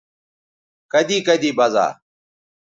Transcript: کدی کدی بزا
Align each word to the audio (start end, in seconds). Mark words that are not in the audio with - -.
کدی 0.91 1.17
کدی 1.27 1.49
بزا 1.57 1.87